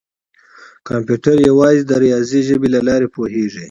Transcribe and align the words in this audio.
کمپیوټر 0.87 1.37
یوازې 1.49 1.81
د 1.85 1.91
ریاضي 2.03 2.41
ژبې 2.47 2.67
له 2.75 2.79
لارې 2.87 3.07
پوهېږي. 3.15 3.59